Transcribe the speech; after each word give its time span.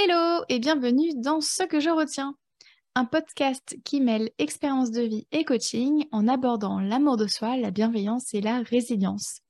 Hello 0.00 0.44
et 0.48 0.60
bienvenue 0.60 1.10
dans 1.16 1.40
Ce 1.40 1.64
que 1.64 1.80
je 1.80 1.90
retiens, 1.90 2.36
un 2.94 3.04
podcast 3.04 3.76
qui 3.84 4.00
mêle 4.00 4.30
expérience 4.38 4.92
de 4.92 5.02
vie 5.02 5.26
et 5.32 5.44
coaching 5.44 6.06
en 6.12 6.28
abordant 6.28 6.78
l'amour 6.78 7.16
de 7.16 7.26
soi, 7.26 7.56
la 7.56 7.72
bienveillance 7.72 8.32
et 8.32 8.40
la 8.40 8.62
résilience. 8.62 9.40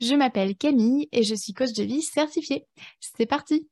Je 0.00 0.14
m'appelle 0.14 0.54
Camille 0.54 1.08
et 1.10 1.24
je 1.24 1.34
suis 1.34 1.54
coach 1.54 1.72
de 1.72 1.82
vie 1.82 2.02
certifiée. 2.02 2.66
C'est 3.00 3.26
parti 3.26 3.68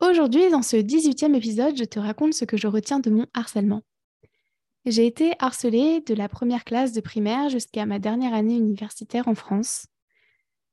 Aujourd'hui, 0.00 0.48
dans 0.50 0.62
ce 0.62 0.76
18e 0.76 1.34
épisode, 1.34 1.76
je 1.76 1.84
te 1.84 1.98
raconte 1.98 2.34
ce 2.34 2.44
que 2.44 2.56
je 2.56 2.68
retiens 2.68 3.00
de 3.00 3.10
mon 3.10 3.26
harcèlement. 3.34 3.82
J'ai 4.86 5.06
été 5.06 5.34
harcelée 5.38 6.00
de 6.00 6.14
la 6.14 6.28
première 6.28 6.64
classe 6.64 6.92
de 6.94 7.02
primaire 7.02 7.50
jusqu'à 7.50 7.84
ma 7.84 7.98
dernière 7.98 8.32
année 8.32 8.56
universitaire 8.56 9.28
en 9.28 9.34
France. 9.34 9.86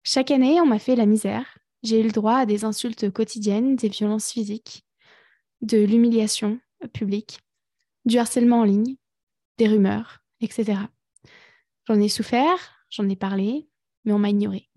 Chaque 0.04 0.32
année, 0.32 0.62
on 0.62 0.66
m'a 0.66 0.80
fait 0.80 0.96
la 0.96 1.06
misère. 1.06 1.58
J'ai 1.84 2.00
eu 2.00 2.04
le 2.04 2.12
droit 2.12 2.38
à 2.38 2.46
des 2.46 2.64
insultes 2.64 3.12
quotidiennes, 3.12 3.76
des 3.76 3.90
violences 3.90 4.32
physiques, 4.32 4.86
de 5.62 5.78
l'humiliation 5.78 6.60
publique, 6.94 7.40
du 8.06 8.18
harcèlement 8.18 8.62
en 8.62 8.64
ligne, 8.64 8.96
des 9.58 9.68
rumeurs, 9.68 10.20
etc. 10.40 10.80
J'en 11.86 12.00
ai 12.00 12.08
souffert, 12.08 12.86
j'en 12.90 13.10
ai 13.10 13.18
parlé, 13.18 13.68
mais 14.06 14.14
on 14.14 14.20
m'a 14.20 14.30
ignoré. 14.30 14.70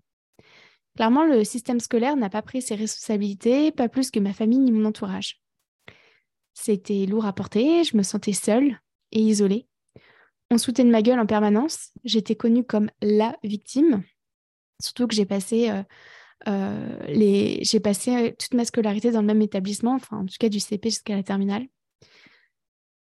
Clairement, 0.97 1.23
le 1.23 1.45
système 1.45 1.79
scolaire 1.79 2.17
n'a 2.17 2.29
pas 2.29 2.41
pris 2.41 2.61
ses 2.61 2.75
responsabilités, 2.75 3.71
pas 3.71 3.87
plus 3.87 4.11
que 4.11 4.19
ma 4.19 4.33
famille 4.33 4.59
ni 4.59 4.73
mon 4.73 4.83
entourage. 4.83 5.41
C'était 6.53 7.05
lourd 7.05 7.25
à 7.25 7.31
porter, 7.31 7.85
je 7.85 7.95
me 7.95 8.03
sentais 8.03 8.33
seule, 8.33 8.77
et 9.11 9.19
isolée. 9.19 9.67
On 10.49 10.57
sautait 10.57 10.83
de 10.83 10.89
ma 10.89 11.01
gueule 11.01 11.19
en 11.19 11.25
permanence. 11.25 11.91
J'étais 12.03 12.35
connue 12.35 12.63
comme 12.63 12.89
la 13.01 13.37
victime. 13.43 14.03
Surtout 14.81 15.07
que 15.07 15.15
j'ai 15.15 15.25
passé, 15.25 15.69
euh, 15.69 15.83
euh, 16.47 16.97
les... 17.07 17.63
passé 17.81 18.35
toute 18.37 18.53
ma 18.53 18.65
scolarité 18.65 19.11
dans 19.11 19.21
le 19.21 19.27
même 19.27 19.41
établissement, 19.41 19.95
enfin 19.95 20.17
en 20.17 20.25
tout 20.25 20.35
cas 20.39 20.49
du 20.49 20.59
CP 20.59 20.89
jusqu'à 20.89 21.15
la 21.15 21.23
terminale. 21.23 21.67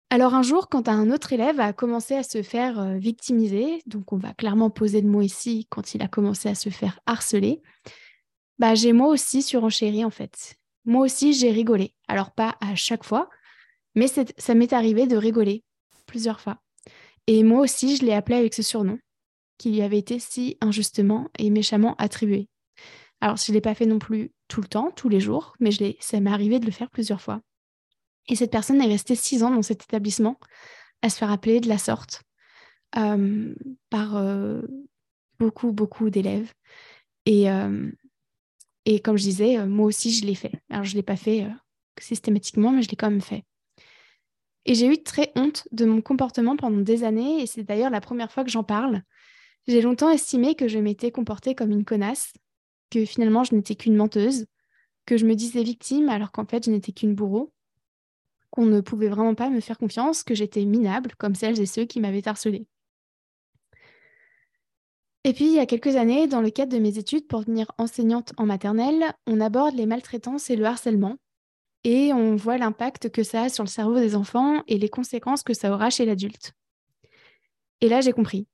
Alors 0.09 0.33
un 0.33 0.41
jour, 0.41 0.69
quand 0.69 0.87
un 0.87 1.11
autre 1.11 1.33
élève 1.33 1.59
a 1.59 1.73
commencé 1.73 2.15
à 2.15 2.23
se 2.23 2.41
faire 2.41 2.79
euh, 2.79 2.97
victimiser, 2.97 3.81
donc 3.85 4.13
on 4.13 4.17
va 4.17 4.33
clairement 4.33 4.69
poser 4.69 5.01
le 5.01 5.09
mot 5.09 5.21
ici, 5.21 5.67
quand 5.69 5.93
il 5.93 6.01
a 6.01 6.07
commencé 6.07 6.49
à 6.49 6.55
se 6.55 6.69
faire 6.69 6.99
harceler, 7.05 7.61
bah, 8.57 8.73
j'ai 8.73 8.93
moi 8.93 9.07
aussi 9.07 9.41
surenchéri 9.41 10.03
en 10.05 10.09
fait. 10.09 10.55
Moi 10.85 11.05
aussi, 11.05 11.33
j'ai 11.33 11.51
rigolé. 11.51 11.93
Alors 12.07 12.31
pas 12.31 12.57
à 12.61 12.75
chaque 12.75 13.03
fois, 13.03 13.29
mais 13.95 14.07
ça 14.07 14.55
m'est 14.55 14.73
arrivé 14.73 15.07
de 15.07 15.17
rigoler 15.17 15.63
plusieurs 16.07 16.41
fois. 16.41 16.59
Et 17.27 17.43
moi 17.43 17.61
aussi, 17.61 17.97
je 17.97 18.05
l'ai 18.05 18.13
appelé 18.13 18.37
avec 18.37 18.53
ce 18.53 18.63
surnom 18.63 18.97
qui 19.57 19.71
lui 19.71 19.81
avait 19.81 19.97
été 19.97 20.19
si 20.19 20.57
injustement 20.61 21.29
et 21.37 21.49
méchamment 21.49 21.95
attribué. 21.97 22.47
Alors, 23.21 23.37
je 23.37 23.51
ne 23.51 23.55
l'ai 23.55 23.61
pas 23.61 23.73
fait 23.73 23.85
non 23.85 23.99
plus 23.99 24.31
tout 24.47 24.61
le 24.61 24.67
temps, 24.67 24.91
tous 24.91 25.09
les 25.09 25.19
jours, 25.19 25.55
mais 25.59 25.71
je 25.71 25.93
ça 25.99 26.19
m'est 26.19 26.31
arrivé 26.31 26.59
de 26.59 26.65
le 26.65 26.71
faire 26.71 26.89
plusieurs 26.89 27.21
fois. 27.21 27.41
Et 28.27 28.35
cette 28.35 28.51
personne 28.51 28.81
est 28.81 28.87
restée 28.87 29.15
six 29.15 29.43
ans 29.43 29.51
dans 29.51 29.61
cet 29.61 29.83
établissement 29.83 30.39
à 31.01 31.09
se 31.09 31.17
faire 31.17 31.31
appeler 31.31 31.59
de 31.59 31.69
la 31.69 31.77
sorte 31.77 32.23
euh, 32.97 33.53
par 33.89 34.17
euh, 34.17 34.61
beaucoup, 35.39 35.71
beaucoup 35.71 36.09
d'élèves. 36.09 36.51
Et, 37.25 37.49
euh, 37.49 37.89
et 38.85 38.99
comme 38.99 39.17
je 39.17 39.23
disais, 39.23 39.65
moi 39.65 39.87
aussi, 39.87 40.11
je 40.11 40.25
l'ai 40.25 40.35
fait. 40.35 40.53
Alors, 40.69 40.83
je 40.83 40.91
ne 40.91 40.95
l'ai 40.97 41.03
pas 41.03 41.17
fait 41.17 41.47
systématiquement, 41.99 42.71
mais 42.71 42.83
je 42.83 42.89
l'ai 42.89 42.95
quand 42.95 43.09
même 43.09 43.21
fait. 43.21 43.43
Et 44.67 44.75
j'ai 44.75 44.87
eu 44.87 45.01
très 45.01 45.31
honte 45.37 45.65
de 45.71 45.85
mon 45.85 46.01
comportement 46.01 46.57
pendant 46.57 46.81
des 46.81 47.05
années, 47.05 47.41
et 47.41 47.47
c'est 47.47 47.63
d'ailleurs 47.63 47.89
la 47.89 48.01
première 48.01 48.31
fois 48.31 48.43
que 48.43 48.51
j'en 48.51 48.65
parle. 48.65 49.01
J'ai 49.65 49.81
longtemps 49.81 50.09
estimé 50.09 50.55
que 50.55 50.67
je 50.67 50.77
m'étais 50.77 51.09
comportée 51.09 51.55
comme 51.55 51.71
une 51.71 51.85
connasse, 51.85 52.33
que 52.91 53.05
finalement 53.05 53.45
je 53.45 53.55
n'étais 53.55 53.75
qu'une 53.75 53.95
menteuse, 53.95 54.45
que 55.05 55.15
je 55.15 55.25
me 55.25 55.35
disais 55.35 55.63
victime 55.63 56.09
alors 56.09 56.33
qu'en 56.33 56.45
fait 56.45 56.65
je 56.65 56.71
n'étais 56.71 56.91
qu'une 56.91 57.15
bourreau, 57.15 57.53
qu'on 58.49 58.65
ne 58.65 58.81
pouvait 58.81 59.07
vraiment 59.07 59.35
pas 59.35 59.49
me 59.49 59.61
faire 59.61 59.77
confiance, 59.77 60.23
que 60.23 60.35
j'étais 60.35 60.65
minable 60.65 61.13
comme 61.17 61.35
celles 61.35 61.61
et 61.61 61.65
ceux 61.65 61.85
qui 61.85 62.01
m'avaient 62.01 62.27
harcelée. 62.27 62.67
Et 65.23 65.33
puis, 65.33 65.45
il 65.45 65.53
y 65.53 65.59
a 65.59 65.65
quelques 65.65 65.97
années, 65.97 66.27
dans 66.27 66.39
le 66.39 66.49
cadre 66.49 66.71
de 66.71 66.81
mes 66.81 66.97
études 66.97 67.27
pour 67.27 67.41
devenir 67.41 67.69
enseignante 67.77 68.31
en 68.37 68.45
maternelle, 68.45 69.13
on 69.25 69.41
aborde 69.41 69.75
les 69.75 69.85
maltraitances 69.85 70.49
et 70.49 70.55
le 70.55 70.63
harcèlement, 70.63 71.17
et 71.83 72.13
on 72.13 72.35
voit 72.35 72.57
l'impact 72.57 73.09
que 73.09 73.23
ça 73.23 73.43
a 73.43 73.49
sur 73.49 73.63
le 73.63 73.69
cerveau 73.69 73.95
des 73.99 74.15
enfants 74.15 74.63
et 74.67 74.77
les 74.77 74.89
conséquences 74.89 75.43
que 75.43 75.53
ça 75.53 75.71
aura 75.71 75.89
chez 75.89 76.05
l'adulte. 76.05 76.53
Et 77.81 77.89
là, 77.89 78.01
j'ai 78.01 78.13
compris. 78.13 78.47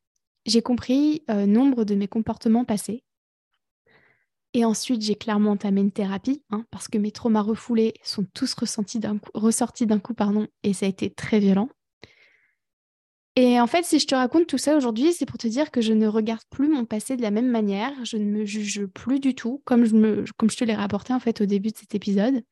J'ai 0.46 0.62
compris 0.62 1.24
euh, 1.30 1.46
nombre 1.46 1.86
de 1.86 1.96
mes 1.96 2.08
comportements 2.08 2.66
passés. 2.66 3.04
Et 4.54 4.66
ensuite, 4.66 5.02
j'ai 5.02 5.16
clairement 5.16 5.52
entamé 5.52 5.82
une 5.82 5.92
thérapie, 5.92 6.44
hein, 6.52 6.66
parce 6.70 6.88
que 6.88 7.00
mes 7.00 7.12
traumas 7.12 7.42
refoulés 7.42 7.96
sont 8.04 8.26
tous 8.34 8.54
ressentis 8.54 9.00
ressortis 9.34 9.88
d'un 9.88 10.00
coup, 10.00 10.14
pardon, 10.14 10.48
et 10.62 10.74
ça 10.74 10.86
a 10.86 10.90
été 10.90 11.10
très 11.10 11.40
violent. 11.40 11.70
Et 13.36 13.60
en 13.60 13.66
fait, 13.66 13.84
si 13.84 13.98
je 13.98 14.06
te 14.06 14.14
raconte 14.14 14.46
tout 14.46 14.60
ça 14.60 14.78
aujourd'hui, 14.78 15.12
c'est 15.12 15.26
pour 15.26 15.40
te 15.40 15.48
dire 15.48 15.72
que 15.72 15.82
je 15.82 15.92
ne 15.92 16.06
regarde 16.06 16.44
plus 16.52 16.70
mon 16.70 16.86
passé 16.86 17.18
de 17.18 17.24
la 17.24 17.32
même 17.32 17.50
manière, 17.50 17.92
je 18.06 18.18
ne 18.18 18.26
me 18.26 18.46
juge 18.46 18.86
plus 18.86 19.20
du 19.20 19.34
tout, 19.34 19.64
comme 19.66 19.86
je, 19.86 19.96
me, 19.96 20.24
comme 20.38 20.52
je 20.52 20.58
te 20.58 20.64
l'ai 20.64 20.76
rapporté 20.76 21.14
en 21.14 21.20
fait 21.20 21.42
au 21.42 21.48
début 21.48 21.72
de 21.72 21.78
cet 21.78 21.96
épisode. 21.96 22.44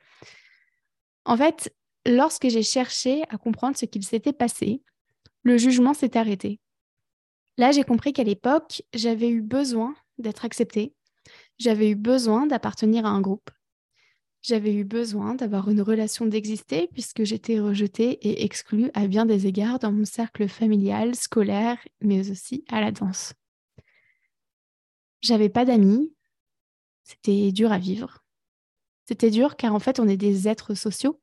En 1.25 1.37
fait, 1.37 1.73
lorsque 2.05 2.49
j'ai 2.49 2.63
cherché 2.63 3.23
à 3.29 3.37
comprendre 3.37 3.77
ce 3.77 3.85
qu'il 3.85 4.03
s'était 4.03 4.33
passé, 4.33 4.81
le 5.43 5.57
jugement 5.57 5.93
s'est 5.93 6.17
arrêté. 6.17 6.59
Là, 7.57 7.71
j'ai 7.71 7.83
compris 7.83 8.13
qu'à 8.13 8.23
l'époque, 8.23 8.83
j'avais 8.93 9.29
eu 9.29 9.41
besoin 9.41 9.95
d'être 10.17 10.45
acceptée, 10.45 10.93
j'avais 11.59 11.89
eu 11.89 11.95
besoin 11.95 12.47
d'appartenir 12.47 13.05
à 13.05 13.09
un 13.09 13.21
groupe, 13.21 13.49
j'avais 14.41 14.73
eu 14.73 14.83
besoin 14.83 15.35
d'avoir 15.35 15.69
une 15.69 15.81
relation 15.81 16.25
d'exister 16.25 16.89
puisque 16.91 17.23
j'étais 17.23 17.59
rejetée 17.59 18.13
et 18.27 18.43
exclue 18.43 18.89
à 18.95 19.05
bien 19.05 19.27
des 19.27 19.45
égards 19.45 19.77
dans 19.77 19.91
mon 19.91 20.05
cercle 20.05 20.47
familial, 20.47 21.13
scolaire, 21.15 21.77
mais 22.01 22.31
aussi 22.31 22.65
à 22.69 22.81
la 22.81 22.91
danse. 22.91 23.33
J'avais 25.21 25.49
pas 25.49 25.65
d'amis, 25.65 26.11
c'était 27.03 27.51
dur 27.51 27.71
à 27.71 27.77
vivre. 27.77 28.20
C'était 29.11 29.29
dur 29.29 29.57
car 29.57 29.75
en 29.75 29.79
fait, 29.79 29.99
on 29.99 30.07
est 30.07 30.15
des 30.15 30.47
êtres 30.47 30.73
sociaux. 30.73 31.19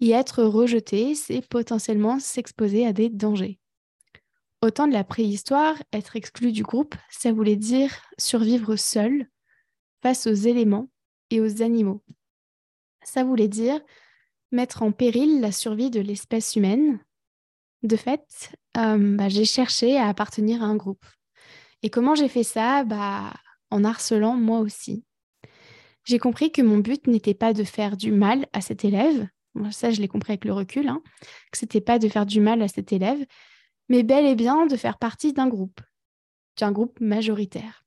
Y 0.00 0.10
être 0.10 0.42
rejeté, 0.42 1.14
c'est 1.14 1.46
potentiellement 1.46 2.18
s'exposer 2.18 2.84
à 2.84 2.92
des 2.92 3.08
dangers. 3.08 3.60
Au 4.62 4.70
temps 4.70 4.88
de 4.88 4.92
la 4.92 5.04
préhistoire, 5.04 5.76
être 5.92 6.16
exclu 6.16 6.50
du 6.50 6.64
groupe, 6.64 6.96
ça 7.08 7.32
voulait 7.32 7.54
dire 7.54 7.92
survivre 8.18 8.74
seul 8.74 9.28
face 10.02 10.26
aux 10.26 10.34
éléments 10.34 10.90
et 11.30 11.40
aux 11.40 11.62
animaux. 11.62 12.02
Ça 13.04 13.22
voulait 13.22 13.46
dire 13.46 13.80
mettre 14.50 14.82
en 14.82 14.90
péril 14.90 15.40
la 15.40 15.52
survie 15.52 15.90
de 15.90 16.00
l'espèce 16.00 16.56
humaine. 16.56 16.98
De 17.84 17.94
fait, 17.94 18.50
euh, 18.76 19.16
bah, 19.16 19.28
j'ai 19.28 19.44
cherché 19.44 19.98
à 19.98 20.08
appartenir 20.08 20.64
à 20.64 20.66
un 20.66 20.74
groupe. 20.74 21.06
Et 21.84 21.90
comment 21.90 22.16
j'ai 22.16 22.28
fait 22.28 22.42
ça? 22.42 22.82
Bah, 22.82 23.34
En 23.70 23.84
harcelant 23.84 24.34
moi 24.34 24.58
aussi 24.58 25.04
j'ai 26.08 26.18
compris 26.18 26.50
que 26.50 26.62
mon 26.62 26.78
but 26.78 27.06
n'était 27.06 27.34
pas 27.34 27.52
de 27.52 27.64
faire 27.64 27.98
du 27.98 28.12
mal 28.12 28.46
à 28.54 28.62
cet 28.62 28.82
élève. 28.82 29.28
ça, 29.70 29.90
je 29.90 30.00
l'ai 30.00 30.08
compris 30.08 30.32
avec 30.32 30.46
le 30.46 30.54
recul, 30.54 30.88
hein, 30.88 31.02
que 31.52 31.58
ce 31.58 31.66
n'était 31.66 31.82
pas 31.82 31.98
de 31.98 32.08
faire 32.08 32.24
du 32.24 32.40
mal 32.40 32.62
à 32.62 32.68
cet 32.68 32.92
élève, 32.92 33.26
mais 33.90 34.02
bel 34.02 34.24
et 34.24 34.34
bien 34.34 34.64
de 34.64 34.76
faire 34.76 34.96
partie 34.96 35.34
d'un 35.34 35.48
groupe, 35.48 35.80
d'un 36.58 36.72
groupe 36.72 36.98
majoritaire. 37.00 37.84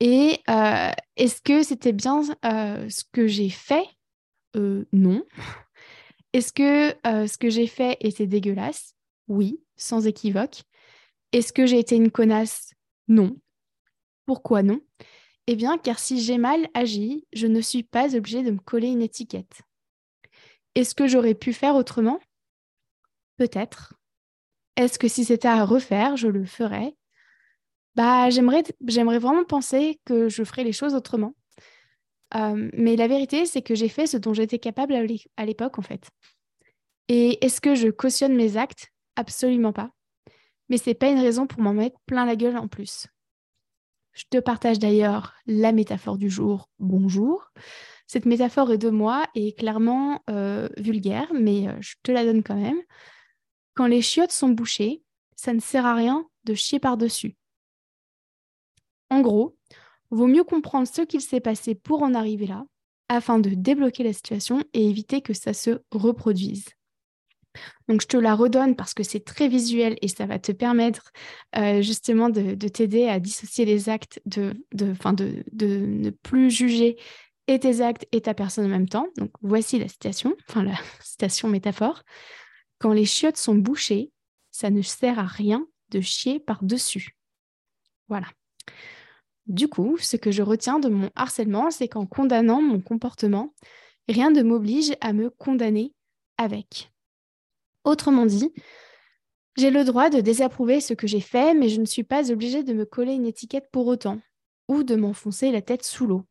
Et 0.00 0.40
euh, 0.48 0.90
est-ce 1.16 1.42
que 1.42 1.62
c'était 1.62 1.92
bien 1.92 2.22
euh, 2.46 2.88
ce 2.88 3.04
que 3.12 3.26
j'ai 3.26 3.50
fait? 3.50 3.86
Euh, 4.56 4.86
Non. 4.92 5.22
Est-ce 6.32 6.52
que 6.52 6.94
ce 7.04 7.38
que 7.38 7.50
j'ai 7.50 7.66
fait 7.66 7.96
était 8.00 8.26
dégueulasse? 8.26 8.94
Oui, 9.28 9.60
sans 9.76 10.06
équivoque. 10.06 10.62
Est-ce 11.32 11.52
que 11.52 11.66
j'ai 11.66 11.78
été 11.78 11.96
une 11.96 12.10
connasse? 12.10 12.72
Non. 13.08 13.36
Pourquoi 14.26 14.62
non? 14.62 14.80
Eh 15.46 15.56
bien, 15.56 15.78
car 15.78 15.98
si 15.98 16.20
j'ai 16.20 16.38
mal 16.38 16.68
agi, 16.74 17.24
je 17.32 17.46
ne 17.46 17.60
suis 17.60 17.82
pas 17.82 18.16
obligée 18.16 18.42
de 18.42 18.50
me 18.50 18.58
coller 18.58 18.88
une 18.88 19.02
étiquette. 19.02 19.62
Est-ce 20.74 20.94
que 20.94 21.06
j'aurais 21.06 21.34
pu 21.34 21.52
faire 21.52 21.74
autrement? 21.74 22.20
Peut-être. 23.36 23.94
Est-ce 24.76 24.98
que 24.98 25.08
si 25.08 25.24
c'était 25.24 25.48
à 25.48 25.64
refaire, 25.64 26.16
je 26.16 26.28
le 26.28 26.44
ferais? 26.44 26.94
Bah, 27.94 28.28
j'aimerais, 28.28 28.62
vraiment 29.18 29.44
penser 29.44 30.00
que 30.04 30.28
je 30.28 30.44
ferais 30.44 30.64
les 30.64 30.72
choses 30.72 30.94
autrement. 30.94 31.34
Euh, 32.34 32.68
mais 32.74 32.96
la 32.96 33.08
vérité, 33.08 33.46
c'est 33.46 33.62
que 33.62 33.74
j'ai 33.74 33.88
fait 33.88 34.06
ce 34.06 34.18
dont 34.18 34.34
j'étais 34.34 34.58
capable 34.58 34.94
à 35.36 35.46
l'époque, 35.46 35.78
en 35.78 35.82
fait. 35.82 36.10
Et 37.08 37.44
est-ce 37.44 37.60
que 37.60 37.74
je 37.74 37.88
cautionne 37.88 38.34
mes 38.34 38.56
actes? 38.56 38.92
Absolument 39.14 39.72
pas. 39.72 39.90
Mais 40.68 40.76
c'est 40.76 40.94
pas 40.94 41.08
une 41.08 41.20
raison 41.20 41.46
pour 41.46 41.62
m'en 41.62 41.72
mettre 41.72 41.98
plein 42.04 42.26
la 42.26 42.36
gueule 42.36 42.58
en 42.58 42.68
plus. 42.68 43.06
Je 44.16 44.24
te 44.30 44.38
partage 44.38 44.78
d'ailleurs 44.78 45.34
la 45.46 45.72
métaphore 45.72 46.16
du 46.16 46.30
jour. 46.30 46.70
Bonjour. 46.78 47.50
Cette 48.06 48.24
métaphore 48.24 48.72
est 48.72 48.78
de 48.78 48.88
moi 48.88 49.26
et 49.34 49.52
clairement 49.52 50.22
euh, 50.30 50.70
vulgaire, 50.78 51.30
mais 51.34 51.68
euh, 51.68 51.76
je 51.80 51.96
te 52.02 52.12
la 52.12 52.24
donne 52.24 52.42
quand 52.42 52.54
même. 52.54 52.80
Quand 53.74 53.86
les 53.86 54.00
chiottes 54.00 54.32
sont 54.32 54.48
bouchées, 54.48 55.02
ça 55.36 55.52
ne 55.52 55.60
sert 55.60 55.84
à 55.84 55.94
rien 55.94 56.26
de 56.44 56.54
chier 56.54 56.80
par-dessus. 56.80 57.36
En 59.10 59.20
gros, 59.20 59.58
vaut 60.10 60.28
mieux 60.28 60.44
comprendre 60.44 60.88
ce 60.88 61.02
qu'il 61.02 61.20
s'est 61.20 61.40
passé 61.40 61.74
pour 61.74 62.02
en 62.02 62.14
arriver 62.14 62.46
là, 62.46 62.64
afin 63.10 63.38
de 63.38 63.50
débloquer 63.50 64.02
la 64.02 64.14
situation 64.14 64.62
et 64.72 64.88
éviter 64.88 65.20
que 65.20 65.34
ça 65.34 65.52
se 65.52 65.82
reproduise. 65.90 66.64
Donc, 67.88 68.00
je 68.00 68.06
te 68.06 68.16
la 68.16 68.34
redonne 68.34 68.76
parce 68.76 68.94
que 68.94 69.02
c'est 69.02 69.24
très 69.24 69.48
visuel 69.48 69.96
et 70.02 70.08
ça 70.08 70.26
va 70.26 70.38
te 70.38 70.52
permettre 70.52 71.12
euh, 71.56 71.82
justement 71.82 72.28
de, 72.28 72.54
t'aider 72.68 73.08
à 73.08 73.20
dissocier 73.20 73.64
les 73.64 73.88
actes, 73.88 74.20
de, 74.26 74.54
de, 74.72 74.94
ne 75.66 76.10
plus 76.10 76.50
juger 76.50 76.96
et 77.46 77.60
tes 77.60 77.80
actes 77.80 78.06
et 78.12 78.20
ta 78.22 78.34
personne 78.34 78.66
en 78.66 78.70
même 78.70 78.88
temps. 78.88 79.08
Donc, 79.16 79.30
voici 79.42 79.78
la 79.78 79.88
citation, 79.88 80.34
enfin 80.48 80.62
la 80.62 80.76
citation 81.02 81.48
métaphore. 81.48 82.02
Quand 82.78 82.92
les 82.92 83.06
chiottes 83.06 83.36
sont 83.36 83.54
bouchées, 83.54 84.10
ça 84.50 84.70
ne 84.70 84.82
sert 84.82 85.18
à 85.18 85.26
rien 85.26 85.66
de 85.90 86.00
chier 86.00 86.40
par-dessus. 86.40 87.16
Voilà. 88.08 88.26
Du 89.46 89.68
coup, 89.68 89.96
ce 89.98 90.16
que 90.16 90.32
je 90.32 90.42
retiens 90.42 90.78
de 90.78 90.88
mon 90.88 91.10
harcèlement, 91.14 91.70
c'est 91.70 91.88
qu'en 91.88 92.06
condamnant 92.06 92.60
mon 92.60 92.80
comportement, 92.80 93.54
rien 94.08 94.30
ne 94.30 94.42
m'oblige 94.42 94.94
à 95.00 95.12
me 95.12 95.30
condamner 95.30 95.94
avec. 96.36 96.90
Autrement 97.86 98.26
dit, 98.26 98.52
j'ai 99.56 99.70
le 99.70 99.84
droit 99.84 100.10
de 100.10 100.20
désapprouver 100.20 100.80
ce 100.80 100.92
que 100.92 101.06
j'ai 101.06 101.20
fait, 101.20 101.54
mais 101.54 101.68
je 101.68 101.80
ne 101.80 101.86
suis 101.86 102.02
pas 102.02 102.32
obligée 102.32 102.64
de 102.64 102.72
me 102.72 102.84
coller 102.84 103.12
une 103.12 103.26
étiquette 103.26 103.70
pour 103.70 103.86
autant, 103.86 104.18
ou 104.66 104.82
de 104.82 104.96
m'enfoncer 104.96 105.52
la 105.52 105.62
tête 105.62 105.84
sous 105.84 106.04
l'eau. 106.04 106.24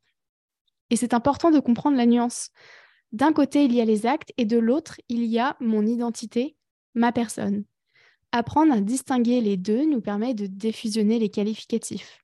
Et 0.90 0.98
c'est 0.98 1.14
important 1.14 1.52
de 1.52 1.62
comprendre 1.62 1.96
la 1.96 2.06
nuance. 2.06 2.50
D'un 3.14 3.32
côté, 3.32 3.64
il 3.64 3.74
y 3.74 3.80
a 3.80 3.86
les 3.86 4.06
actes, 4.06 4.34
et 4.36 4.44
de 4.44 4.58
l'autre, 4.58 5.00
il 5.08 5.24
y 5.24 5.40
a 5.40 5.56
mon 5.62 5.86
identité, 5.86 6.58
ma 6.94 7.14
personne. 7.14 7.64
Apprendre 8.34 8.74
à 8.74 8.82
distinguer 8.82 9.40
les 9.40 9.56
deux 9.56 9.86
nous 9.86 10.02
permet 10.02 10.34
de 10.34 10.48
défusionner 10.48 11.20
les 11.20 11.30
qualificatifs. 11.30 12.20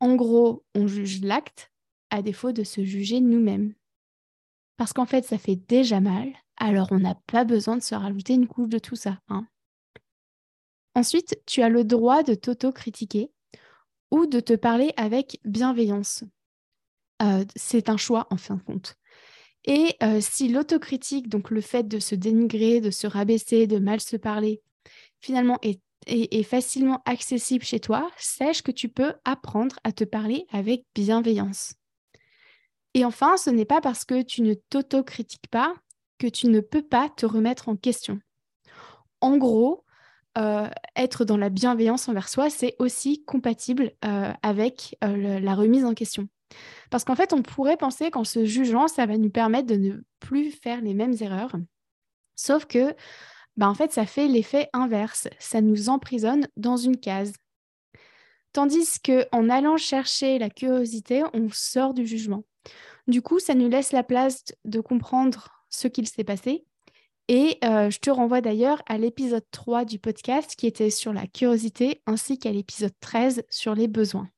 En 0.00 0.14
gros, 0.16 0.64
on 0.74 0.86
juge 0.86 1.20
l'acte 1.20 1.70
à 2.08 2.22
défaut 2.22 2.52
de 2.52 2.64
se 2.64 2.82
juger 2.82 3.20
nous-mêmes. 3.20 3.74
Parce 4.78 4.94
qu'en 4.94 5.04
fait, 5.04 5.26
ça 5.26 5.36
fait 5.36 5.56
déjà 5.56 6.00
mal, 6.00 6.32
alors 6.56 6.88
on 6.90 6.98
n'a 6.98 7.16
pas 7.26 7.44
besoin 7.44 7.76
de 7.76 7.82
se 7.82 7.94
rajouter 7.94 8.34
une 8.34 8.46
couche 8.46 8.68
de 8.68 8.78
tout 8.78 8.96
ça. 8.96 9.18
Hein. 9.28 9.46
Ensuite, 10.94 11.40
tu 11.46 11.62
as 11.62 11.68
le 11.68 11.84
droit 11.84 12.22
de 12.22 12.34
t'auto-critiquer 12.34 13.30
ou 14.10 14.26
de 14.26 14.40
te 14.40 14.54
parler 14.54 14.92
avec 14.96 15.40
bienveillance. 15.44 16.24
Euh, 17.22 17.44
c'est 17.56 17.88
un 17.88 17.96
choix 17.96 18.26
en 18.30 18.36
fin 18.36 18.56
de 18.56 18.62
compte. 18.62 18.94
Et 19.64 19.96
euh, 20.02 20.20
si 20.20 20.48
l'autocritique, 20.48 21.28
donc 21.28 21.50
le 21.50 21.60
fait 21.60 21.88
de 21.88 21.98
se 21.98 22.14
dénigrer, 22.14 22.80
de 22.80 22.90
se 22.90 23.06
rabaisser, 23.06 23.66
de 23.66 23.78
mal 23.78 24.00
se 24.00 24.16
parler, 24.16 24.62
finalement 25.20 25.58
est 25.62 25.80
est, 26.06 26.42
facilement 26.42 27.02
accessible 27.04 27.64
chez 27.64 27.80
toi, 27.80 28.10
sache 28.18 28.62
que 28.62 28.70
tu 28.70 28.88
peux 28.88 29.14
apprendre 29.24 29.76
à 29.84 29.92
te 29.92 30.04
parler 30.04 30.46
avec 30.52 30.84
bienveillance. 30.94 31.74
Et 32.94 33.04
enfin, 33.04 33.36
ce 33.36 33.50
n'est 33.50 33.64
pas 33.64 33.80
parce 33.80 34.04
que 34.04 34.22
tu 34.22 34.42
ne 34.42 34.54
t'autocritiques 34.54 35.48
pas 35.50 35.74
que 36.18 36.26
tu 36.26 36.48
ne 36.48 36.60
peux 36.60 36.82
pas 36.82 37.08
te 37.08 37.26
remettre 37.26 37.68
en 37.68 37.76
question. 37.76 38.20
En 39.20 39.36
gros, 39.36 39.84
euh, 40.36 40.68
être 40.96 41.24
dans 41.24 41.36
la 41.36 41.48
bienveillance 41.48 42.08
envers 42.08 42.28
soi, 42.28 42.50
c'est 42.50 42.74
aussi 42.78 43.24
compatible 43.24 43.92
euh, 44.04 44.32
avec 44.42 44.96
euh, 45.04 45.38
la 45.38 45.54
remise 45.54 45.84
en 45.84 45.94
question. 45.94 46.28
Parce 46.90 47.04
qu'en 47.04 47.14
fait, 47.14 47.32
on 47.32 47.42
pourrait 47.42 47.76
penser 47.76 48.10
qu'en 48.10 48.24
se 48.24 48.44
jugeant, 48.44 48.88
ça 48.88 49.06
va 49.06 49.16
nous 49.16 49.30
permettre 49.30 49.66
de 49.66 49.76
ne 49.76 50.02
plus 50.20 50.50
faire 50.50 50.80
les 50.80 50.94
mêmes 50.94 51.14
erreurs. 51.20 51.54
Sauf 52.36 52.66
que 52.66 52.94
bah, 53.56 53.68
en 53.68 53.74
fait, 53.74 53.92
ça 53.92 54.06
fait 54.06 54.26
l'effet 54.26 54.68
inverse. 54.72 55.28
Ça 55.38 55.60
nous 55.60 55.88
emprisonne 55.88 56.48
dans 56.56 56.76
une 56.76 56.98
case. 56.98 57.32
Tandis 58.52 59.00
qu'en 59.00 59.48
allant 59.48 59.76
chercher 59.76 60.38
la 60.38 60.50
curiosité, 60.50 61.22
on 61.32 61.48
sort 61.50 61.94
du 61.94 62.06
jugement. 62.06 62.44
Du 63.06 63.22
coup, 63.22 63.38
ça 63.38 63.54
nous 63.54 63.68
laisse 63.68 63.92
la 63.92 64.02
place 64.02 64.44
de 64.64 64.80
comprendre 64.80 65.53
ce 65.74 65.88
qu'il 65.88 66.06
s'est 66.06 66.24
passé. 66.24 66.64
Et 67.28 67.58
euh, 67.64 67.90
je 67.90 67.98
te 67.98 68.10
renvoie 68.10 68.40
d'ailleurs 68.40 68.82
à 68.86 68.98
l'épisode 68.98 69.44
3 69.50 69.84
du 69.84 69.98
podcast 69.98 70.54
qui 70.56 70.66
était 70.66 70.90
sur 70.90 71.12
la 71.12 71.26
curiosité 71.26 72.02
ainsi 72.06 72.38
qu'à 72.38 72.50
l'épisode 72.50 72.92
13 73.00 73.44
sur 73.48 73.74
les 73.74 73.88
besoins. 73.88 74.28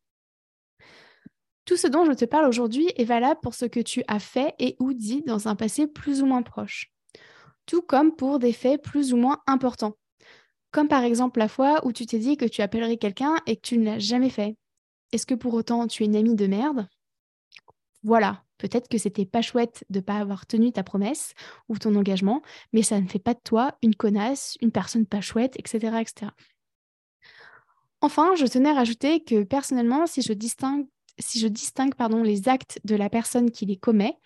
Tout 1.64 1.76
ce 1.76 1.88
dont 1.88 2.04
je 2.04 2.12
te 2.12 2.24
parle 2.24 2.46
aujourd'hui 2.46 2.88
est 2.96 3.04
valable 3.04 3.40
pour 3.42 3.54
ce 3.54 3.64
que 3.64 3.80
tu 3.80 4.04
as 4.06 4.20
fait 4.20 4.54
et 4.60 4.76
ou 4.78 4.92
dit 4.92 5.22
dans 5.22 5.48
un 5.48 5.56
passé 5.56 5.88
plus 5.88 6.22
ou 6.22 6.26
moins 6.26 6.42
proche 6.42 6.92
tout 7.66 7.82
comme 7.82 8.14
pour 8.14 8.38
des 8.38 8.52
faits 8.52 8.82
plus 8.82 9.12
ou 9.12 9.16
moins 9.16 9.42
importants. 9.46 9.96
Comme 10.70 10.88
par 10.88 11.04
exemple 11.04 11.38
la 11.38 11.48
fois 11.48 11.84
où 11.84 11.92
tu 11.92 12.06
t'es 12.06 12.18
dit 12.18 12.36
que 12.36 12.44
tu 12.44 12.62
appellerais 12.62 12.96
quelqu'un 12.96 13.36
et 13.46 13.56
que 13.56 13.62
tu 13.62 13.78
ne 13.78 13.84
l'as 13.84 13.98
jamais 13.98 14.30
fait. 14.30 14.56
Est-ce 15.12 15.26
que 15.26 15.34
pour 15.34 15.54
autant 15.54 15.86
tu 15.86 16.02
es 16.02 16.06
une 16.06 16.16
amie 16.16 16.34
de 16.34 16.46
merde? 16.46 16.88
Voilà, 18.02 18.44
peut-être 18.58 18.88
que 18.88 18.99
c'était 18.99 19.26
pas 19.26 19.43
chouette 19.43 19.85
de 19.91 20.00
pas 20.00 20.19
avoir 20.19 20.47
tenu 20.47 20.73
ta 20.73 20.82
promesse 20.82 21.35
ou 21.69 21.79
ton 21.79 21.94
engagement, 21.94 22.43
mais 22.73 22.82
ça 22.82 23.00
ne 23.00 23.08
fait 23.08 23.19
pas 23.19 23.35
de 23.35 23.41
toi 23.43 23.76
une 23.82 23.94
connasse, 23.94 24.56
une 24.61 24.73
personne 24.73 25.06
pas 25.06 25.20
chouette, 25.20 25.55
etc. 25.58 26.00
etc. 26.00 26.32
Enfin, 28.00 28.35
je 28.37 28.47
tenais 28.47 28.70
à 28.70 28.75
rajouter 28.75 29.23
que 29.25 29.43
personnellement, 29.43 30.06
si 30.06 30.23
je 30.23 30.32
distingue, 30.32 30.87
si 31.19 31.38
je 31.38 31.49
distingue 31.49 31.94
pardon, 31.94 32.23
les 32.23 32.49
actes 32.49 32.79
de 32.85 32.94
la 32.94 33.08
personne 33.08 33.50
qui 33.50 33.67
les 33.67 33.76
commet, 33.76 34.19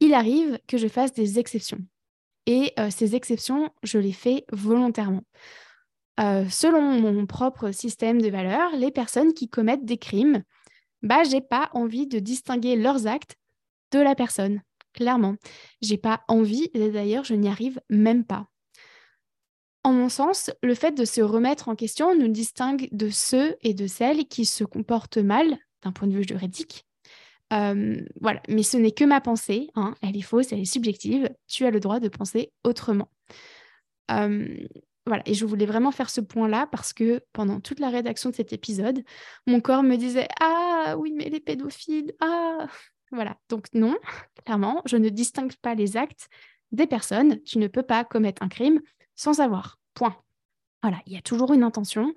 il 0.00 0.14
arrive 0.14 0.58
que 0.66 0.78
je 0.78 0.88
fasse 0.88 1.12
des 1.12 1.38
exceptions. 1.38 1.78
Et 2.46 2.72
euh, 2.78 2.90
ces 2.90 3.14
exceptions, 3.14 3.70
je 3.82 3.98
les 3.98 4.12
fais 4.12 4.44
volontairement. 4.52 5.24
Euh, 6.20 6.48
selon 6.48 6.80
mon 6.80 7.26
propre 7.26 7.72
système 7.72 8.20
de 8.20 8.28
valeurs, 8.28 8.76
les 8.76 8.92
personnes 8.92 9.34
qui 9.34 9.48
commettent 9.48 9.84
des 9.84 9.98
crimes, 9.98 10.44
bah, 11.02 11.24
j'ai 11.24 11.40
pas 11.40 11.70
envie 11.72 12.06
de 12.06 12.18
distinguer 12.18 12.76
leurs 12.76 13.06
actes 13.06 13.36
de 13.98 14.00
la 14.00 14.14
personne, 14.14 14.62
clairement. 14.92 15.36
J'ai 15.80 15.98
pas 15.98 16.22
envie, 16.28 16.70
et 16.74 16.90
d'ailleurs, 16.90 17.24
je 17.24 17.34
n'y 17.34 17.48
arrive 17.48 17.80
même 17.88 18.24
pas. 18.24 18.48
En 19.82 19.92
mon 19.92 20.08
sens, 20.08 20.50
le 20.62 20.74
fait 20.74 20.92
de 20.92 21.04
se 21.04 21.20
remettre 21.20 21.68
en 21.68 21.76
question 21.76 22.16
nous 22.16 22.28
distingue 22.28 22.88
de 22.90 23.10
ceux 23.10 23.56
et 23.62 23.74
de 23.74 23.86
celles 23.86 24.26
qui 24.26 24.46
se 24.46 24.64
comportent 24.64 25.18
mal 25.18 25.58
d'un 25.82 25.92
point 25.92 26.08
de 26.08 26.14
vue 26.14 26.24
juridique 26.26 26.86
euh, 27.52 28.00
voilà, 28.20 28.42
mais 28.48 28.62
ce 28.62 28.76
n'est 28.76 28.90
que 28.90 29.04
ma 29.04 29.20
pensée, 29.20 29.70
hein. 29.74 29.94
elle 30.02 30.16
est 30.16 30.22
fausse, 30.22 30.52
elle 30.52 30.60
est 30.60 30.64
subjective, 30.64 31.28
tu 31.46 31.64
as 31.66 31.70
le 31.70 31.78
droit 31.78 32.00
de 32.00 32.08
penser 32.08 32.52
autrement. 32.64 33.10
Euh, 34.10 34.66
voilà, 35.06 35.22
et 35.26 35.34
je 35.34 35.44
voulais 35.44 35.66
vraiment 35.66 35.90
faire 35.90 36.08
ce 36.08 36.20
point-là 36.22 36.66
parce 36.72 36.92
que 36.92 37.22
pendant 37.32 37.60
toute 37.60 37.78
la 37.78 37.90
rédaction 37.90 38.30
de 38.30 38.34
cet 38.34 38.52
épisode, 38.52 39.04
mon 39.46 39.60
corps 39.60 39.82
me 39.82 39.96
disait 39.96 40.26
Ah 40.40 40.96
oui, 40.98 41.12
mais 41.12 41.28
les 41.28 41.40
pédophiles, 41.40 42.14
ah 42.20 42.66
Voilà, 43.14 43.36
donc 43.48 43.66
non, 43.72 43.96
clairement, 44.44 44.82
je 44.84 44.96
ne 44.96 45.08
distingue 45.08 45.54
pas 45.56 45.74
les 45.74 45.96
actes 45.96 46.28
des 46.72 46.86
personnes. 46.86 47.42
Tu 47.44 47.58
ne 47.58 47.68
peux 47.68 47.82
pas 47.82 48.04
commettre 48.04 48.42
un 48.42 48.48
crime 48.48 48.80
sans 49.14 49.34
savoir. 49.34 49.78
Point. 49.94 50.16
Voilà, 50.82 50.98
il 51.06 51.12
y 51.12 51.16
a 51.16 51.22
toujours 51.22 51.52
une 51.52 51.62
intention. 51.62 52.12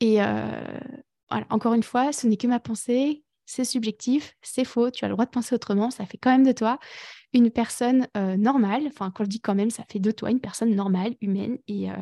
Et 0.00 0.22
euh, 0.22 0.80
voilà, 1.30 1.46
encore 1.50 1.74
une 1.74 1.82
fois, 1.82 2.12
ce 2.12 2.26
n'est 2.26 2.36
que 2.36 2.46
ma 2.46 2.60
pensée 2.60 3.22
c'est 3.50 3.64
subjectif, 3.64 4.36
c'est 4.42 4.64
faux, 4.64 4.92
tu 4.92 5.04
as 5.04 5.08
le 5.08 5.14
droit 5.14 5.24
de 5.24 5.30
penser 5.30 5.56
autrement, 5.56 5.90
ça 5.90 6.06
fait 6.06 6.18
quand 6.18 6.30
même 6.30 6.46
de 6.46 6.52
toi 6.52 6.78
une 7.32 7.50
personne 7.50 8.06
euh, 8.16 8.36
normale. 8.36 8.84
Enfin, 8.86 9.10
quand 9.10 9.24
je 9.24 9.28
dis 9.28 9.40
quand 9.40 9.56
même, 9.56 9.70
ça 9.70 9.84
fait 9.90 9.98
de 9.98 10.12
toi 10.12 10.30
une 10.30 10.40
personne 10.40 10.72
normale, 10.72 11.16
humaine, 11.20 11.58
et, 11.66 11.90
euh, 11.90 11.94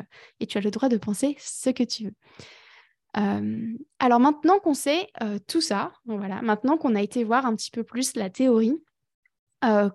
tu 0.47 0.57
as 0.59 0.61
le 0.61 0.69
droit 0.69 0.89
de 0.89 0.97
penser 0.97 1.35
ce 1.39 1.71
que 1.71 1.83
tu 1.83 2.05
veux. 2.05 2.13
Alors 3.13 4.19
maintenant 4.19 4.59
qu'on 4.59 4.73
sait 4.73 5.07
tout 5.47 5.61
ça, 5.61 5.91
voilà, 6.05 6.41
maintenant 6.41 6.77
qu'on 6.77 6.95
a 6.95 7.01
été 7.01 7.23
voir 7.23 7.45
un 7.45 7.55
petit 7.55 7.71
peu 7.71 7.83
plus 7.83 8.15
la 8.15 8.29
théorie, 8.29 8.75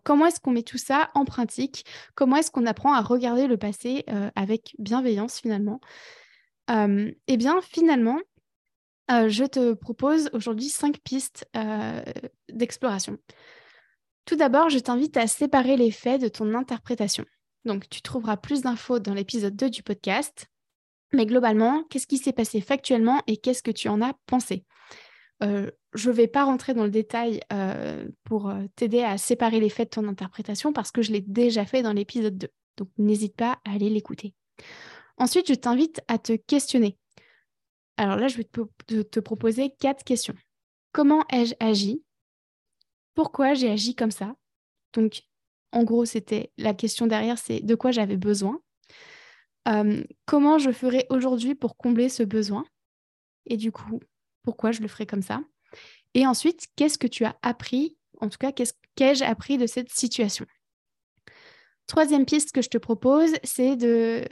comment 0.02 0.26
est-ce 0.26 0.40
qu'on 0.40 0.50
met 0.50 0.62
tout 0.62 0.78
ça 0.78 1.10
en 1.14 1.24
pratique? 1.24 1.86
Comment 2.14 2.36
est-ce 2.36 2.50
qu'on 2.50 2.66
apprend 2.66 2.92
à 2.92 3.00
regarder 3.00 3.46
le 3.46 3.56
passé 3.56 4.04
avec 4.34 4.74
bienveillance 4.78 5.40
finalement? 5.40 5.80
Eh 6.68 7.36
bien, 7.36 7.60
finalement, 7.62 8.18
je 9.08 9.44
te 9.44 9.74
propose 9.74 10.30
aujourd'hui 10.32 10.68
cinq 10.68 10.98
pistes 10.98 11.48
d'exploration. 12.48 13.18
Tout 14.26 14.36
d'abord, 14.36 14.70
je 14.70 14.78
t'invite 14.78 15.16
à 15.18 15.26
séparer 15.26 15.76
les 15.76 15.90
faits 15.90 16.20
de 16.20 16.28
ton 16.28 16.54
interprétation. 16.54 17.26
Donc, 17.66 17.88
tu 17.90 18.02
trouveras 18.02 18.38
plus 18.38 18.62
d'infos 18.62 18.98
dans 18.98 19.14
l'épisode 19.14 19.54
2 19.54 19.70
du 19.70 19.82
podcast. 19.82 20.46
Mais 21.14 21.26
globalement, 21.26 21.84
qu'est-ce 21.84 22.06
qui 22.06 22.18
s'est 22.18 22.32
passé 22.32 22.60
factuellement 22.60 23.22
et 23.26 23.36
qu'est-ce 23.36 23.62
que 23.62 23.70
tu 23.70 23.88
en 23.88 24.02
as 24.02 24.14
pensé? 24.26 24.64
Euh, 25.42 25.70
Je 25.94 26.10
ne 26.10 26.14
vais 26.14 26.26
pas 26.26 26.44
rentrer 26.44 26.74
dans 26.74 26.84
le 26.84 26.90
détail 26.90 27.40
pour 28.24 28.52
t'aider 28.76 29.02
à 29.02 29.16
séparer 29.16 29.60
les 29.60 29.68
faits 29.68 29.90
de 29.92 30.00
ton 30.00 30.08
interprétation 30.08 30.72
parce 30.72 30.90
que 30.90 31.02
je 31.02 31.12
l'ai 31.12 31.20
déjà 31.20 31.64
fait 31.64 31.82
dans 31.82 31.92
l'épisode 31.92 32.36
2. 32.36 32.48
Donc, 32.76 32.88
n'hésite 32.98 33.36
pas 33.36 33.60
à 33.64 33.74
aller 33.74 33.90
l'écouter. 33.90 34.34
Ensuite, 35.16 35.48
je 35.48 35.54
t'invite 35.54 36.00
à 36.08 36.18
te 36.18 36.32
questionner. 36.32 36.98
Alors 37.96 38.16
là, 38.16 38.28
je 38.28 38.36
vais 38.36 38.44
te, 38.44 39.20
proposer 39.20 39.70
quatre 39.78 40.04
questions. 40.04 40.34
Comment 40.92 41.24
ai-je 41.30 41.54
agi? 41.60 42.02
Pourquoi 43.14 43.54
j'ai 43.54 43.70
agi 43.70 43.94
comme 43.94 44.10
ça? 44.10 44.34
Donc, 44.92 45.22
en 45.70 45.84
gros, 45.84 46.04
c'était 46.04 46.52
la 46.56 46.74
question 46.74 47.06
derrière, 47.06 47.38
c'est 47.38 47.60
de 47.60 47.74
quoi 47.74 47.92
j'avais 47.92 48.16
besoin? 48.16 48.60
Euh, 49.68 50.02
Comment 50.26 50.58
je 50.58 50.70
ferais 50.70 51.06
aujourd'hui 51.10 51.54
pour 51.54 51.76
combler 51.76 52.08
ce 52.08 52.22
besoin? 52.22 52.64
Et 53.46 53.56
du 53.56 53.72
coup, 53.72 54.00
pourquoi 54.42 54.72
je 54.72 54.80
le 54.80 54.88
ferais 54.88 55.06
comme 55.06 55.22
ça? 55.22 55.40
Et 56.14 56.26
ensuite, 56.26 56.68
qu'est-ce 56.76 56.98
que 56.98 57.06
tu 57.06 57.24
as 57.24 57.36
appris? 57.42 57.96
En 58.20 58.28
tout 58.28 58.38
cas, 58.38 58.52
qu'est-ce 58.52 58.74
qu'ai-je 58.94 59.24
appris 59.24 59.58
de 59.58 59.66
cette 59.66 59.90
situation? 59.90 60.46
Troisième 61.86 62.24
piste 62.24 62.52
que 62.52 62.62
je 62.62 62.70
te 62.70 62.78
propose, 62.78 63.32
c'est 63.42 63.76
de, 63.76 64.24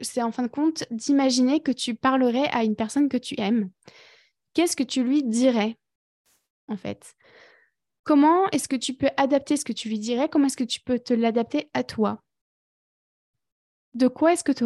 c'est 0.00 0.22
en 0.22 0.32
fin 0.32 0.42
de 0.42 0.48
compte 0.48 0.84
d'imaginer 0.90 1.60
que 1.60 1.72
tu 1.72 1.94
parlerais 1.94 2.48
à 2.52 2.64
une 2.64 2.76
personne 2.76 3.08
que 3.08 3.18
tu 3.18 3.38
aimes. 3.38 3.70
Qu'est-ce 4.54 4.76
que 4.76 4.82
tu 4.84 5.02
lui 5.02 5.22
dirais, 5.22 5.76
en 6.68 6.76
fait? 6.76 7.14
Comment 8.04 8.48
est-ce 8.50 8.68
que 8.68 8.76
tu 8.76 8.94
peux 8.94 9.10
adapter 9.16 9.56
ce 9.56 9.64
que 9.64 9.72
tu 9.72 9.88
lui 9.88 9.98
dirais? 9.98 10.28
Comment 10.28 10.46
est-ce 10.46 10.56
que 10.56 10.64
tu 10.64 10.80
peux 10.80 10.98
te 10.98 11.12
l'adapter 11.12 11.70
à 11.74 11.82
toi? 11.82 12.22
De 13.94 14.08
quoi 14.08 14.32
est-ce 14.32 14.44
que 14.44 14.52
tu 14.52 14.64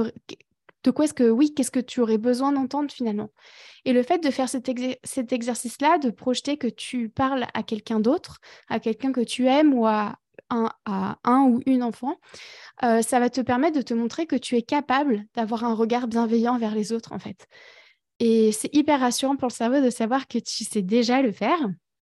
de 0.84 0.90
quoi 0.92 1.04
est-ce 1.04 1.14
que 1.14 1.28
oui, 1.28 1.52
qu'est-ce 1.54 1.72
que 1.72 1.80
tu 1.80 2.00
aurais 2.00 2.18
besoin 2.18 2.52
d'entendre 2.52 2.90
finalement? 2.90 3.30
Et 3.84 3.92
le 3.92 4.02
fait 4.02 4.18
de 4.22 4.30
faire 4.30 4.48
cet, 4.48 4.68
exercice-là, 4.68 5.98
de 5.98 6.10
projeter 6.10 6.56
que 6.56 6.68
tu 6.68 7.08
parles 7.08 7.46
à 7.52 7.62
quelqu'un 7.62 7.98
d'autre, 7.98 8.38
à 8.68 8.78
quelqu'un 8.78 9.12
que 9.12 9.20
tu 9.20 9.46
aimes 9.46 9.74
ou 9.74 9.86
à 9.86 10.18
un, 10.50 10.70
à 10.86 11.18
un 11.24 11.42
ou 11.42 11.60
une 11.66 11.82
enfant, 11.82 12.16
euh, 12.84 13.02
ça 13.02 13.18
va 13.18 13.28
te 13.28 13.40
permettre 13.40 13.76
de 13.76 13.82
te 13.82 13.92
montrer 13.92 14.26
que 14.26 14.36
tu 14.36 14.56
es 14.56 14.62
capable 14.62 15.24
d'avoir 15.34 15.64
un 15.64 15.74
regard 15.74 16.06
bienveillant 16.06 16.58
vers 16.58 16.74
les 16.74 16.92
autres 16.92 17.12
en 17.12 17.18
fait. 17.18 17.48
Et 18.20 18.52
c'est 18.52 18.74
hyper 18.74 19.00
rassurant 19.00 19.36
pour 19.36 19.48
le 19.48 19.54
cerveau 19.54 19.80
de 19.80 19.90
savoir 19.90 20.26
que 20.26 20.38
tu 20.38 20.64
sais 20.64 20.82
déjà 20.82 21.22
le 21.22 21.32
faire 21.32 21.58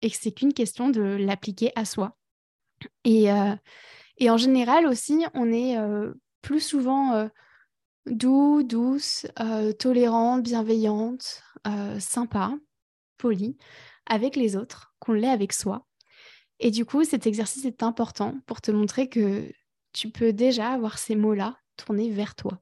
et 0.02 0.10
que 0.10 0.16
c'est 0.18 0.32
qu'une 0.32 0.52
question 0.52 0.90
de 0.90 1.00
l'appliquer 1.00 1.72
à 1.76 1.84
soi. 1.84 2.16
Et, 3.04 3.30
euh, 3.30 3.54
et, 4.18 4.28
en 4.28 4.36
général 4.36 4.86
aussi, 4.86 5.24
on 5.34 5.52
est 5.52 5.78
euh, 5.78 6.12
plus 6.42 6.60
souvent 6.60 7.30
doux, 8.06 8.62
douce, 8.62 9.26
tolérante, 9.78 10.42
bienveillante, 10.42 11.42
sympa, 11.98 12.54
polie 13.16 13.56
avec 14.06 14.36
les 14.36 14.56
autres 14.56 14.94
qu'on 14.98 15.12
l'est 15.12 15.28
avec 15.28 15.52
soi. 15.52 15.86
Et 16.58 16.70
du 16.70 16.84
coup, 16.84 17.04
cet 17.04 17.26
exercice 17.26 17.64
est 17.64 17.82
important 17.82 18.40
pour 18.46 18.60
te 18.60 18.70
montrer 18.70 19.08
que 19.08 19.50
tu 19.92 20.10
peux 20.10 20.32
déjà 20.32 20.70
avoir 20.70 20.98
ces 20.98 21.16
mots-là 21.16 21.58
tournés 21.76 22.10
vers 22.10 22.34
toi. 22.34 22.60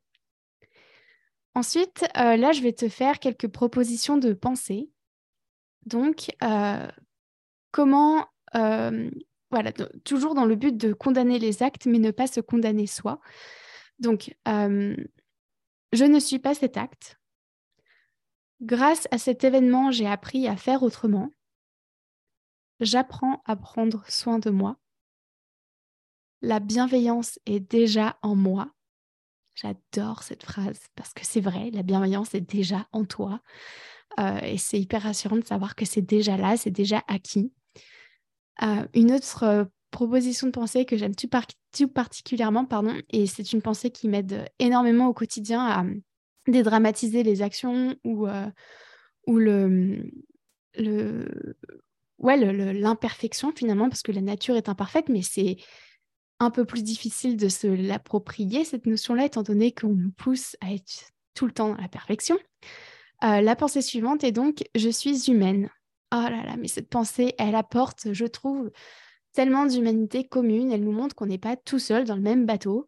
Ensuite, 1.54 2.06
là, 2.14 2.52
je 2.52 2.62
vais 2.62 2.72
te 2.72 2.88
faire 2.88 3.18
quelques 3.18 3.48
propositions 3.48 4.16
de 4.16 4.32
pensée. 4.32 4.90
Donc, 5.86 6.30
comment, 7.72 8.26
voilà, 8.52 9.72
toujours 10.04 10.34
dans 10.34 10.44
le 10.44 10.54
but 10.56 10.76
de 10.76 10.92
condamner 10.92 11.38
les 11.38 11.62
actes, 11.62 11.86
mais 11.86 11.98
ne 11.98 12.10
pas 12.10 12.26
se 12.26 12.40
condamner 12.40 12.86
soi. 12.86 13.20
Donc, 14.00 14.34
je 14.46 16.04
ne 16.04 16.18
suis 16.18 16.38
pas 16.38 16.54
cet 16.54 16.76
acte. 16.76 17.20
Grâce 18.60 19.08
à 19.10 19.18
cet 19.18 19.44
événement, 19.44 19.90
j'ai 19.90 20.06
appris 20.06 20.46
à 20.46 20.56
faire 20.56 20.82
autrement. 20.82 21.32
J'apprends 22.80 23.42
à 23.46 23.56
prendre 23.56 24.04
soin 24.08 24.38
de 24.38 24.50
moi. 24.50 24.76
La 26.42 26.60
bienveillance 26.60 27.38
est 27.46 27.60
déjà 27.60 28.18
en 28.22 28.34
moi. 28.34 28.72
J'adore 29.54 30.22
cette 30.22 30.44
phrase 30.44 30.80
parce 30.94 31.12
que 31.12 31.24
c'est 31.24 31.40
vrai, 31.40 31.70
la 31.72 31.82
bienveillance 31.82 32.34
est 32.34 32.40
déjà 32.40 32.86
en 32.92 33.04
toi. 33.04 33.40
Euh, 34.18 34.38
et 34.40 34.58
c'est 34.58 34.80
hyper 34.80 35.02
rassurant 35.02 35.36
de 35.36 35.44
savoir 35.44 35.74
que 35.74 35.84
c'est 35.84 36.02
déjà 36.02 36.36
là, 36.36 36.56
c'est 36.56 36.70
déjà 36.70 37.02
acquis. 37.08 37.52
Euh, 38.62 38.86
une 38.94 39.12
autre 39.12 39.44
euh, 39.44 39.64
proposition 39.90 40.46
de 40.46 40.52
pensée 40.52 40.84
que 40.84 40.96
j'aime 40.96 41.14
tout, 41.14 41.88
particulièrement, 41.88 42.64
pardon, 42.64 42.94
et 43.10 43.26
c'est 43.26 43.52
une 43.52 43.62
pensée 43.62 43.90
qui 43.90 44.08
m'aide 44.08 44.48
énormément 44.58 45.08
au 45.08 45.12
quotidien 45.12 45.66
à 45.66 45.84
dédramatiser 46.48 47.22
les 47.22 47.42
actions 47.42 47.96
ou, 48.04 48.26
ou 49.26 49.38
le, 49.38 50.10
le, 50.76 51.56
ouais, 52.18 52.36
l'imperfection 52.72 53.52
finalement, 53.54 53.88
parce 53.88 54.02
que 54.02 54.12
la 54.12 54.20
nature 54.20 54.56
est 54.56 54.68
imparfaite, 54.68 55.08
mais 55.08 55.22
c'est 55.22 55.56
un 56.38 56.50
peu 56.50 56.64
plus 56.64 56.82
difficile 56.82 57.36
de 57.36 57.48
se 57.48 57.66
l'approprier, 57.66 58.64
cette 58.64 58.86
notion-là, 58.86 59.26
étant 59.26 59.42
donné 59.42 59.72
qu'on 59.72 59.94
nous 59.94 60.10
pousse 60.12 60.56
à 60.60 60.72
être 60.72 61.12
tout 61.34 61.46
le 61.46 61.52
temps 61.52 61.68
dans 61.68 61.80
la 61.80 61.88
perfection. 61.88 62.38
Euh, 63.22 63.42
la 63.42 63.56
pensée 63.56 63.82
suivante 63.82 64.24
est 64.24 64.32
donc 64.32 64.64
je 64.74 64.88
suis 64.88 65.30
humaine. 65.30 65.68
Oh 66.12 66.22
là 66.22 66.42
là, 66.44 66.56
mais 66.58 66.68
cette 66.68 66.88
pensée, 66.88 67.34
elle 67.38 67.54
apporte, 67.54 68.12
je 68.12 68.24
trouve, 68.24 68.70
tellement 69.32 69.66
d'humanité 69.66 70.24
commune. 70.24 70.72
Elle 70.72 70.84
nous 70.84 70.92
montre 70.92 71.14
qu'on 71.14 71.26
n'est 71.26 71.38
pas 71.38 71.56
tout 71.56 71.78
seul 71.78 72.04
dans 72.04 72.16
le 72.16 72.22
même 72.22 72.46
bateau, 72.46 72.86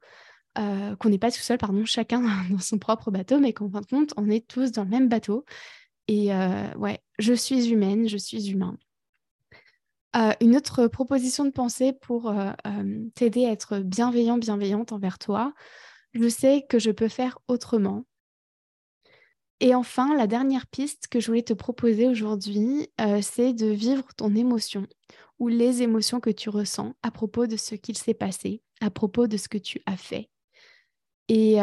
euh, 0.58 0.96
qu'on 0.96 1.08
n'est 1.08 1.18
pas 1.18 1.30
tout 1.30 1.40
seul, 1.40 1.58
pardon, 1.58 1.84
chacun 1.84 2.20
dans 2.50 2.58
son 2.58 2.78
propre 2.78 3.10
bateau, 3.10 3.38
mais 3.38 3.52
qu'en 3.52 3.70
fin 3.70 3.80
de 3.80 3.86
compte, 3.86 4.12
on 4.16 4.28
est 4.28 4.46
tous 4.46 4.72
dans 4.72 4.84
le 4.84 4.90
même 4.90 5.08
bateau. 5.08 5.44
Et 6.08 6.34
euh, 6.34 6.72
ouais, 6.74 7.00
je 7.18 7.32
suis 7.32 7.70
humaine, 7.70 8.08
je 8.08 8.16
suis 8.16 8.50
humain. 8.50 8.76
Euh, 10.14 10.32
une 10.42 10.56
autre 10.56 10.88
proposition 10.88 11.44
de 11.44 11.50
pensée 11.50 11.94
pour 11.94 12.34
t'aider 13.14 13.46
à 13.46 13.52
être 13.52 13.78
bienveillant, 13.78 14.36
bienveillante 14.36 14.92
envers 14.92 15.18
toi, 15.18 15.54
je 16.12 16.28
sais 16.28 16.66
que 16.68 16.78
je 16.78 16.90
peux 16.90 17.08
faire 17.08 17.38
autrement. 17.48 18.04
Et 19.60 19.74
enfin, 19.74 20.14
la 20.16 20.26
dernière 20.26 20.66
piste 20.66 21.06
que 21.06 21.20
je 21.20 21.28
voulais 21.28 21.42
te 21.42 21.54
proposer 21.54 22.08
aujourd'hui, 22.08 22.90
c'est 23.22 23.54
de 23.54 23.68
vivre 23.68 24.08
ton 24.14 24.34
émotion 24.34 24.86
ou 25.42 25.48
les 25.48 25.82
émotions 25.82 26.20
que 26.20 26.30
tu 26.30 26.50
ressens 26.50 26.94
à 27.02 27.10
propos 27.10 27.48
de 27.48 27.56
ce 27.56 27.74
qu'il 27.74 27.98
s'est 27.98 28.14
passé, 28.14 28.62
à 28.80 28.90
propos 28.90 29.26
de 29.26 29.36
ce 29.36 29.48
que 29.48 29.58
tu 29.58 29.82
as 29.86 29.96
fait. 29.96 30.30
Et, 31.26 31.56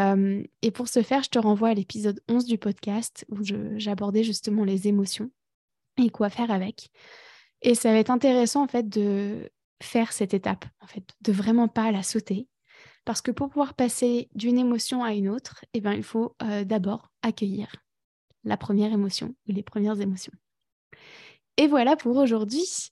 pour 0.73 0.89
ce 0.89 1.01
faire, 1.01 1.23
je 1.23 1.29
te 1.29 1.39
renvoie 1.39 1.69
à 1.69 1.73
l'épisode 1.73 2.21
11 2.27 2.43
du 2.43 2.57
podcast 2.57 3.25
où 3.29 3.37
j'abordais 3.77 4.25
justement 4.25 4.65
les 4.65 4.89
émotions 4.89 5.31
et 5.95 6.09
quoi 6.09 6.29
faire 6.29 6.51
avec. 6.51 6.89
Et 7.61 7.73
ça 7.73 7.93
va 7.93 7.99
être 7.99 8.09
intéressant 8.09 8.63
en 8.63 8.67
fait 8.67 8.89
de 8.89 9.49
faire 9.81 10.11
cette 10.11 10.33
étape, 10.33 10.65
en 10.81 10.87
fait, 10.87 11.05
de 11.21 11.31
vraiment 11.31 11.69
pas 11.69 11.89
la 11.93 12.03
sauter. 12.03 12.49
Parce 13.05 13.21
que 13.21 13.31
pour 13.31 13.47
pouvoir 13.47 13.75
passer 13.75 14.27
d'une 14.35 14.57
émotion 14.57 15.05
à 15.05 15.13
une 15.13 15.29
autre, 15.29 15.63
eh 15.73 15.79
ben, 15.79 15.93
il 15.93 16.03
faut 16.03 16.35
d'abord 16.65 17.13
accueillir 17.21 17.73
la 18.43 18.57
première 18.57 18.91
émotion 18.91 19.35
ou 19.47 19.53
les 19.53 19.63
premières 19.63 20.01
émotions. 20.01 20.33
Et 21.55 21.67
voilà 21.67 21.95
pour 21.95 22.17
aujourd'hui. 22.17 22.91